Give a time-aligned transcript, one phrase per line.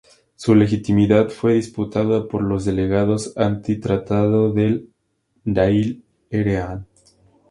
[0.35, 4.89] Su legitimidad fue disputada por los delegados anti tratado del
[5.43, 6.87] Dáil Éireann.